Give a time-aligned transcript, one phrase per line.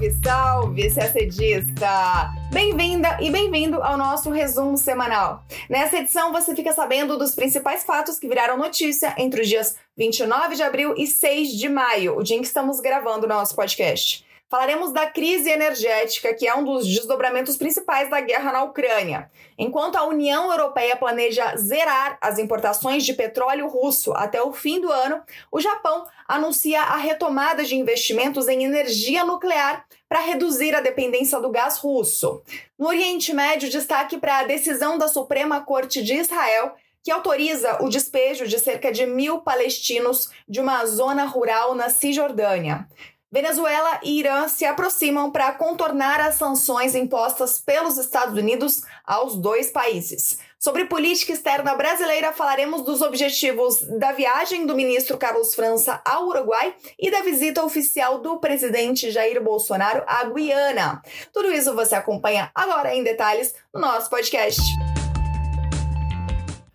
[0.00, 2.32] Salve, salve, CACDista!
[2.50, 5.44] Bem-vinda e bem-vindo ao nosso resumo semanal.
[5.68, 10.56] Nessa edição você fica sabendo dos principais fatos que viraram notícia entre os dias 29
[10.56, 14.24] de abril e 6 de maio, o dia em que estamos gravando o nosso podcast.
[14.50, 19.30] Falaremos da crise energética, que é um dos desdobramentos principais da guerra na Ucrânia.
[19.56, 24.90] Enquanto a União Europeia planeja zerar as importações de petróleo russo até o fim do
[24.90, 31.38] ano, o Japão anuncia a retomada de investimentos em energia nuclear para reduzir a dependência
[31.38, 32.42] do gás russo.
[32.76, 37.88] No Oriente Médio, destaque para a decisão da Suprema Corte de Israel que autoriza o
[37.88, 42.88] despejo de cerca de mil palestinos de uma zona rural na Cisjordânia.
[43.32, 49.70] Venezuela e Irã se aproximam para contornar as sanções impostas pelos Estados Unidos aos dois
[49.70, 50.38] países.
[50.58, 56.74] Sobre política externa brasileira, falaremos dos objetivos da viagem do ministro Carlos França ao Uruguai
[56.98, 61.00] e da visita oficial do presidente Jair Bolsonaro à Guiana.
[61.32, 64.60] Tudo isso você acompanha agora em detalhes no nosso podcast.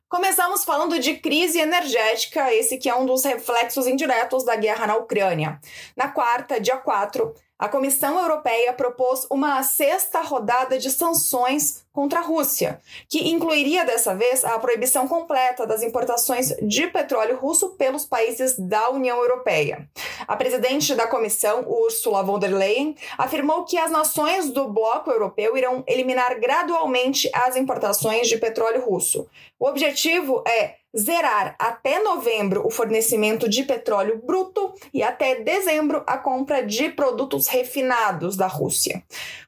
[0.08, 4.96] Começamos falando de crise energética, esse que é um dos reflexos indiretos da guerra na
[4.96, 5.60] Ucrânia.
[5.98, 12.22] Na quarta, dia 4, a Comissão Europeia propôs uma sexta rodada de sanções contra a
[12.22, 18.60] Rússia, que incluiria dessa vez a proibição completa das importações de petróleo russo pelos países
[18.60, 19.90] da União Europeia.
[20.28, 25.58] A presidente da comissão, Ursula von der Leyen, afirmou que as nações do bloco europeu
[25.58, 29.28] irão eliminar gradualmente as importações de petróleo russo.
[29.58, 36.18] O objetivo é zerar até novembro o fornecimento de petróleo bruto e até dezembro a
[36.18, 39.04] compra de produtos refinados da Rússia.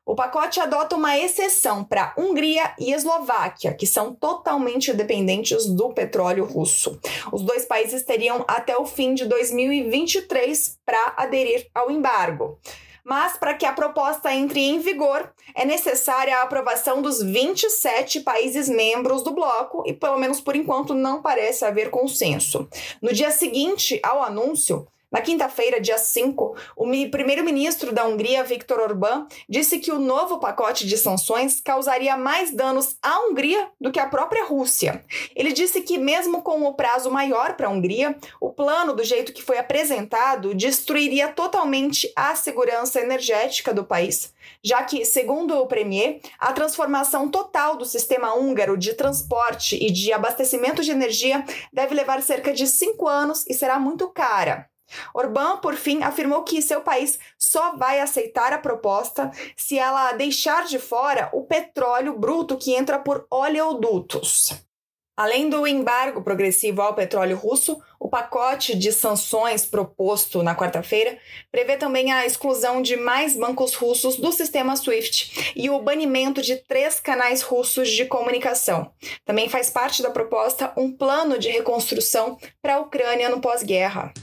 [0.05, 6.45] O pacote adota uma exceção para Hungria e Eslováquia, que são totalmente dependentes do petróleo
[6.45, 6.99] russo.
[7.31, 12.59] Os dois países teriam até o fim de 2023 para aderir ao embargo
[13.07, 18.67] mas para que a proposta entre em vigor é necessária a aprovação dos 27 países
[18.67, 22.67] membros do bloco e, pelo menos por enquanto, não parece haver consenso.
[23.01, 29.25] No dia seguinte ao anúncio, na quinta-feira, dia 5, o primeiro-ministro da Hungria, Viktor Orbán,
[29.47, 34.07] disse que o novo pacote de sanções causaria mais danos à Hungria do que à
[34.07, 35.05] própria Rússia.
[35.33, 39.31] Ele disse que, mesmo com o prazo maior para a Hungria, o plano, do jeito
[39.31, 46.19] que foi apresentado, destruiria totalmente a segurança energética do país, já que, segundo o premier,
[46.37, 52.21] a transformação total do sistema húngaro de transporte e de abastecimento de energia deve levar
[52.21, 54.69] cerca de cinco anos e será muito cara.
[55.13, 60.65] Orbán, por fim, afirmou que seu país só vai aceitar a proposta se ela deixar
[60.65, 64.67] de fora o petróleo bruto que entra por oleodutos.
[65.17, 71.17] Além do embargo progressivo ao petróleo russo, o pacote de sanções proposto na quarta-feira
[71.51, 76.57] prevê também a exclusão de mais bancos russos do sistema SWIFT e o banimento de
[76.57, 78.91] três canais russos de comunicação.
[79.25, 84.13] Também faz parte da proposta um plano de reconstrução para a Ucrânia no pós-guerra.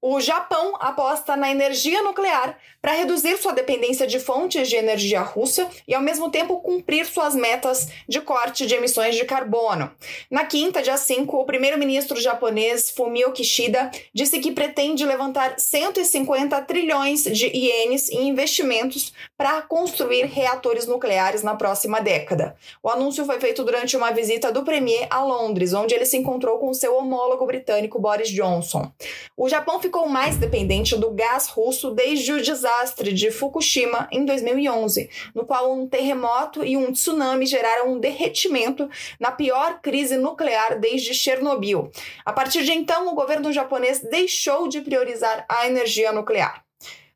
[0.00, 5.68] O Japão aposta na energia nuclear para reduzir sua dependência de fontes de energia russa
[5.88, 9.90] e, ao mesmo tempo, cumprir suas metas de corte de emissões de carbono.
[10.30, 17.24] Na quinta, dia 5, o primeiro-ministro japonês Fumio Kishida disse que pretende levantar 150 trilhões
[17.24, 22.54] de ienes em investimentos para construir reatores nucleares na próxima década.
[22.80, 26.58] O anúncio foi feito durante uma visita do premier a Londres, onde ele se encontrou
[26.58, 28.92] com seu homólogo britânico Boris Johnson.
[29.36, 35.08] O Japão ficou mais dependente do gás russo desde o desastre de Fukushima em 2011,
[35.34, 38.86] no qual um terremoto e um tsunami geraram um derretimento
[39.18, 41.90] na pior crise nuclear desde Chernobyl.
[42.22, 46.62] A partir de então, o governo japonês deixou de priorizar a energia nuclear.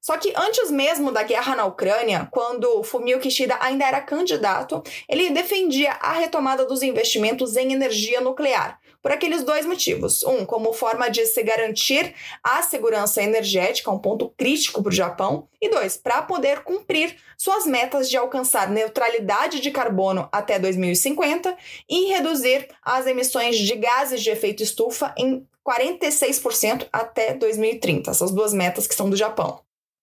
[0.03, 5.31] Só que antes mesmo da guerra na Ucrânia, quando Fumio Kishida ainda era candidato, ele
[5.31, 10.23] defendia a retomada dos investimentos em energia nuclear, por aqueles dois motivos.
[10.23, 15.49] Um, como forma de se garantir a segurança energética, um ponto crítico para o Japão.
[15.61, 21.57] E dois, para poder cumprir suas metas de alcançar neutralidade de carbono até 2050
[21.91, 28.11] e reduzir as emissões de gases de efeito estufa em 46% até 2030.
[28.11, 29.61] Essas duas metas que são do Japão.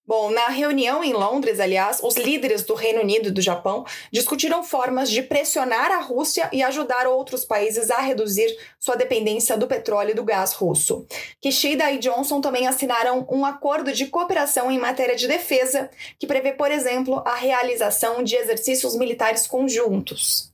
[0.09, 4.63] Bom, na reunião em Londres, aliás, os líderes do Reino Unido e do Japão discutiram
[4.63, 10.09] formas de pressionar a Rússia e ajudar outros países a reduzir sua dependência do petróleo
[10.09, 11.05] e do gás russo.
[11.39, 16.53] Kishida e Johnson também assinaram um acordo de cooperação em matéria de defesa, que prevê,
[16.53, 20.51] por exemplo, a realização de exercícios militares conjuntos.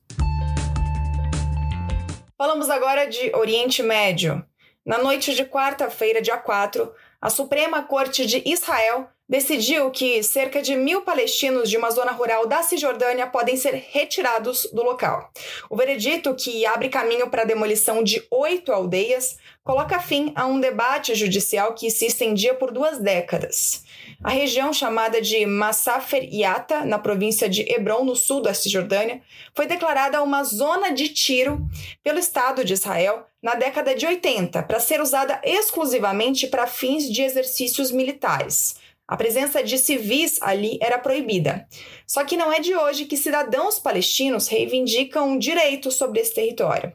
[2.38, 4.46] Falamos agora de Oriente Médio.
[4.86, 6.94] Na noite de quarta-feira, dia 4,
[7.26, 12.46] a Suprema Corte de Israel decidiu que cerca de mil palestinos de uma zona rural
[12.46, 15.32] da Cisjordânia podem ser retirados do local.
[15.68, 20.60] O veredito, que abre caminho para a demolição de oito aldeias, coloca fim a um
[20.60, 23.84] debate judicial que se estendia por duas décadas.
[24.24, 29.20] A região chamada de Massafer Yata, na província de Hebron, no sul da Cisjordânia,
[29.56, 31.68] foi declarada uma zona de tiro
[32.04, 37.22] pelo Estado de Israel na década de 80, para ser usada exclusivamente para fins de
[37.22, 38.78] exercícios militares.
[39.08, 41.68] A presença de civis ali era proibida.
[42.08, 46.92] Só que não é de hoje que cidadãos palestinos reivindicam direitos sobre esse território.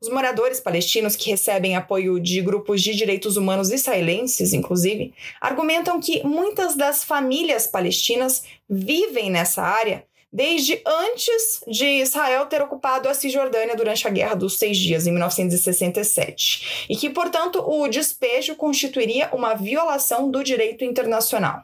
[0.00, 6.26] Os moradores palestinos que recebem apoio de grupos de direitos humanos israelenses, inclusive, argumentam que
[6.26, 13.76] muitas das famílias palestinas vivem nessa área desde antes de Israel ter ocupado a Cisjordânia
[13.76, 19.54] durante a Guerra dos Seis Dias, em 1967, e que, portanto, o despejo constituiria uma
[19.54, 21.62] violação do direito internacional.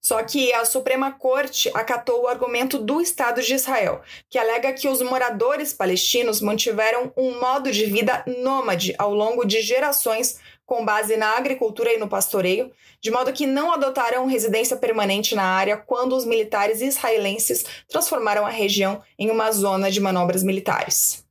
[0.00, 4.00] Só que a Suprema Corte acatou o argumento do Estado de Israel,
[4.30, 9.60] que alega que os moradores palestinos mantiveram um modo de vida nômade ao longo de
[9.60, 10.38] gerações
[10.68, 12.70] com base na agricultura e no pastoreio,
[13.00, 18.50] de modo que não adotaram residência permanente na área quando os militares israelenses transformaram a
[18.50, 21.24] região em uma zona de manobras militares.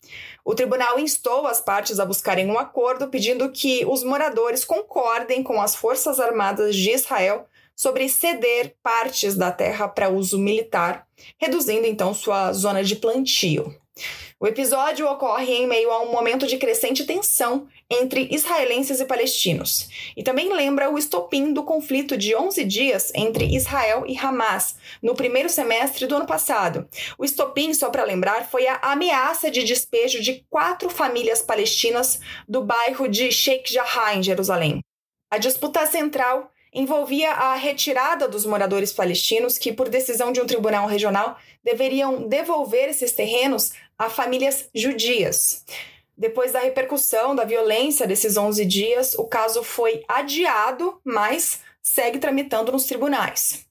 [0.44, 5.62] O tribunal instou as partes a buscarem um acordo pedindo que os moradores concordem com
[5.62, 7.46] as Forças Armadas de Israel
[7.76, 11.06] sobre ceder partes da terra para uso militar,
[11.38, 13.72] reduzindo então sua zona de plantio.
[14.40, 19.90] O episódio ocorre em meio a um momento de crescente tensão entre israelenses e palestinos,
[20.16, 25.16] e também lembra o estopim do conflito de 11 dias entre Israel e Hamas, no
[25.16, 26.88] primeiro semestre do ano passado.
[27.18, 32.62] O estopim, só para lembrar, foi a ameaça de despejo de quatro famílias palestinas do
[32.62, 34.82] bairro de Sheikh Jarrah, em Jerusalém.
[35.32, 40.86] A disputa central envolvia a retirada dos moradores palestinos que, por decisão de um tribunal
[40.86, 45.64] regional, deveriam devolver esses terrenos a famílias judias.
[46.18, 52.72] Depois da repercussão da violência desses 11 dias, o caso foi adiado, mas segue tramitando
[52.72, 53.66] nos tribunais.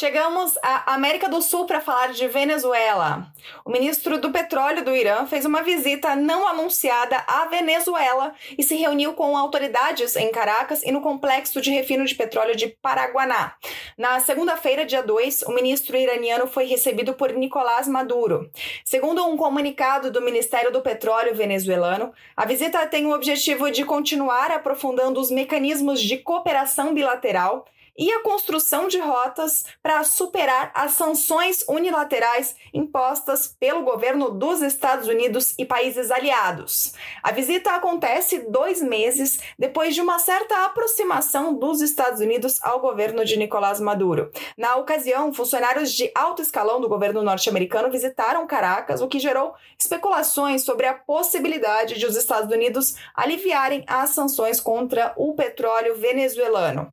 [0.00, 3.30] Chegamos à América do Sul para falar de Venezuela.
[3.66, 8.76] O ministro do Petróleo do Irã fez uma visita não anunciada à Venezuela e se
[8.76, 13.56] reuniu com autoridades em Caracas e no complexo de refino de petróleo de Paraguaná.
[13.98, 18.50] Na segunda-feira, dia 2, o ministro iraniano foi recebido por Nicolás Maduro.
[18.86, 24.50] Segundo um comunicado do Ministério do Petróleo venezuelano, a visita tem o objetivo de continuar
[24.50, 27.66] aprofundando os mecanismos de cooperação bilateral
[28.00, 35.06] e a construção de rotas para superar as sanções unilaterais impostas pelo governo dos Estados
[35.06, 36.94] Unidos e países aliados.
[37.22, 43.22] A visita acontece dois meses depois de uma certa aproximação dos Estados Unidos ao governo
[43.22, 44.30] de Nicolás Maduro.
[44.56, 50.64] Na ocasião, funcionários de alto escalão do governo norte-americano visitaram Caracas, o que gerou especulações
[50.64, 56.90] sobre a possibilidade de os Estados Unidos aliviarem as sanções contra o petróleo venezuelano.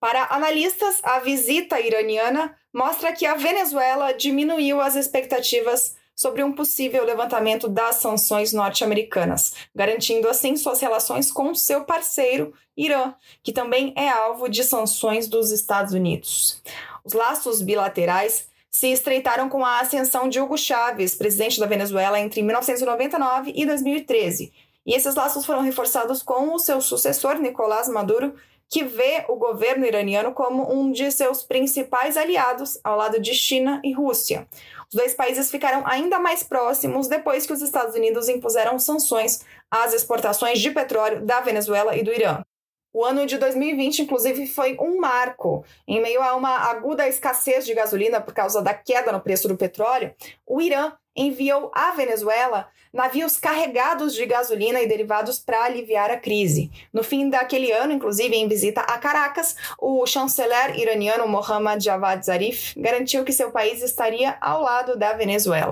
[0.00, 7.04] Para analistas, a visita iraniana mostra que a Venezuela diminuiu as expectativas sobre um possível
[7.04, 14.08] levantamento das sanções norte-americanas, garantindo assim suas relações com seu parceiro, Irã, que também é
[14.08, 16.62] alvo de sanções dos Estados Unidos.
[17.04, 22.42] Os laços bilaterais se estreitaram com a ascensão de Hugo Chávez, presidente da Venezuela, entre
[22.42, 24.52] 1999 e 2013.
[24.86, 28.34] E esses laços foram reforçados com o seu sucessor, Nicolás Maduro,
[28.70, 33.80] que vê o governo iraniano como um de seus principais aliados, ao lado de China
[33.84, 34.46] e Rússia.
[34.88, 39.92] Os dois países ficaram ainda mais próximos depois que os Estados Unidos impuseram sanções às
[39.92, 42.42] exportações de petróleo da Venezuela e do Irã.
[42.92, 45.64] O ano de 2020, inclusive, foi um marco.
[45.86, 49.56] Em meio a uma aguda escassez de gasolina por causa da queda no preço do
[49.56, 50.12] petróleo,
[50.44, 56.70] o Irã enviou à Venezuela navios carregados de gasolina e derivados para aliviar a crise.
[56.92, 62.74] No fim daquele ano, inclusive em visita a Caracas, o chanceler iraniano Mohammad Javad Zarif
[62.76, 65.70] garantiu que seu país estaria ao lado da Venezuela.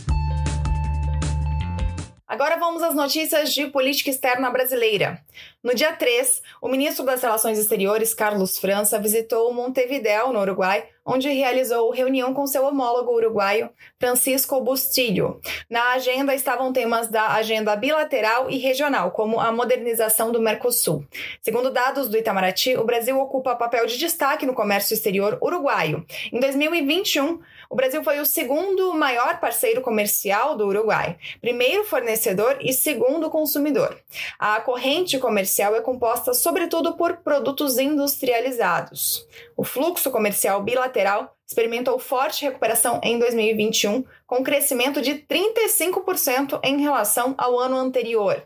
[2.29, 5.25] Agora vamos às notícias de política externa brasileira.
[5.65, 11.31] No dia 3, o ministro das Relações Exteriores, Carlos França, visitou Montevideo, no Uruguai, onde
[11.31, 15.41] realizou reunião com seu homólogo uruguaio, Francisco Bustilho.
[15.71, 21.03] Na agenda estavam temas da agenda bilateral e regional, como a modernização do Mercosul.
[21.41, 26.05] Segundo dados do Itamaraty, o Brasil ocupa papel de destaque no comércio exterior uruguaio.
[26.31, 32.73] Em 2021, o Brasil foi o segundo maior parceiro comercial do Uruguai, primeiro fornecedor e
[32.73, 33.97] segundo consumidor.
[34.39, 39.27] A corrente comercial é composta sobretudo por produtos industrializados.
[39.57, 40.98] O fluxo comercial bilateral
[41.47, 48.43] experimentou forte recuperação em 2021, com crescimento de 35% em relação ao ano anterior.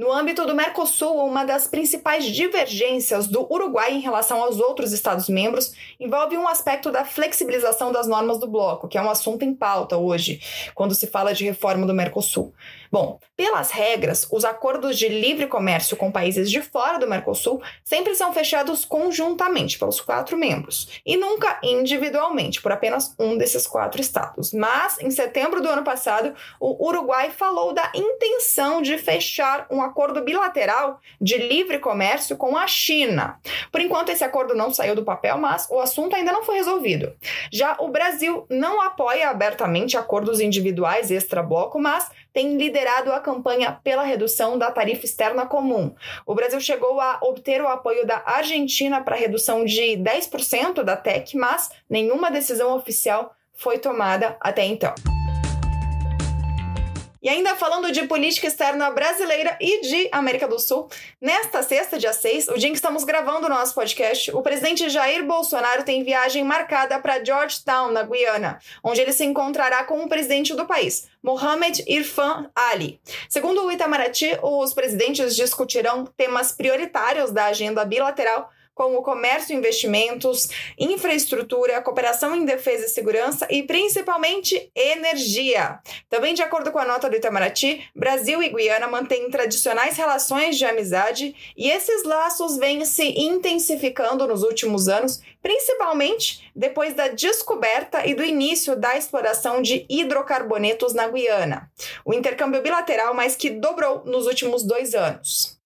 [0.00, 5.74] No âmbito do Mercosul, uma das principais divergências do Uruguai em relação aos outros Estados-membros
[6.00, 9.98] envolve um aspecto da flexibilização das normas do bloco, que é um assunto em pauta
[9.98, 10.40] hoje,
[10.74, 12.54] quando se fala de reforma do Mercosul.
[12.90, 18.14] Bom, pelas regras, os acordos de livre comércio com países de fora do Mercosul sempre
[18.14, 24.50] são fechados conjuntamente pelos quatro membros e nunca individualmente por apenas um desses quatro estados.
[24.54, 29.89] Mas, em setembro do ano passado, o Uruguai falou da intenção de fechar um acordo
[30.22, 33.38] bilateral de livre comércio com a China.
[33.70, 37.14] Por enquanto, esse acordo não saiu do papel, mas o assunto ainda não foi resolvido.
[37.52, 44.02] Já o Brasil não apoia abertamente acordos individuais extra-bloco, mas tem liderado a campanha pela
[44.02, 45.94] redução da tarifa externa comum.
[46.24, 51.36] O Brasil chegou a obter o apoio da Argentina para redução de 10% da TEC,
[51.36, 54.94] mas nenhuma decisão oficial foi tomada até então.
[57.22, 60.88] E ainda falando de política externa brasileira e de América do Sul,
[61.20, 64.88] nesta sexta, dia 6, o dia em que estamos gravando o nosso podcast, o presidente
[64.88, 70.08] Jair Bolsonaro tem viagem marcada para Georgetown, na Guiana, onde ele se encontrará com o
[70.08, 72.98] presidente do país, Mohamed Irfan Ali.
[73.28, 78.50] Segundo o Itamaraty, os presidentes discutirão temas prioritários da agenda bilateral
[78.80, 85.80] como comércio e investimentos, infraestrutura, cooperação em defesa e segurança e principalmente energia.
[86.08, 90.64] Também, de acordo com a nota do Itamaraty, Brasil e Guiana mantêm tradicionais relações de
[90.64, 98.14] amizade e esses laços vêm se intensificando nos últimos anos, principalmente depois da descoberta e
[98.14, 101.70] do início da exploração de hidrocarbonetos na Guiana.
[102.02, 105.59] O intercâmbio bilateral mais que dobrou nos últimos dois anos.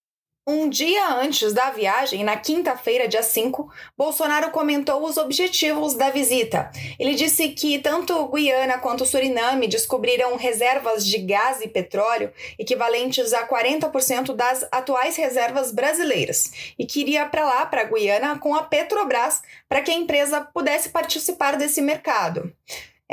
[0.47, 6.71] Um dia antes da viagem, na quinta-feira, dia 5, Bolsonaro comentou os objetivos da visita.
[6.99, 13.49] Ele disse que tanto Guiana quanto Suriname descobriram reservas de gás e petróleo equivalentes a
[13.49, 19.81] 40% das atuais reservas brasileiras e queria para lá, para Guiana, com a Petrobras, para
[19.81, 22.53] que a empresa pudesse participar desse mercado.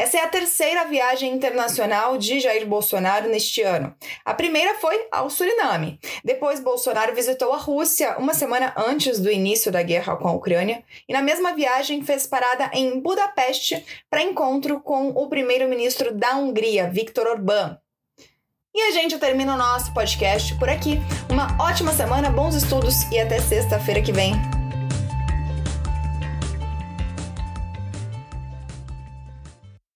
[0.01, 3.96] Essa é a terceira viagem internacional de Jair Bolsonaro neste ano.
[4.25, 6.00] A primeira foi ao Suriname.
[6.25, 10.84] Depois, Bolsonaro visitou a Rússia uma semana antes do início da guerra com a Ucrânia
[11.08, 16.89] e, na mesma viagem, fez parada em Budapeste para encontro com o primeiro-ministro da Hungria,
[16.89, 17.77] Viktor Orbán.
[18.74, 20.98] E a gente termina o nosso podcast por aqui.
[21.29, 24.34] Uma ótima semana, bons estudos e até sexta-feira que vem.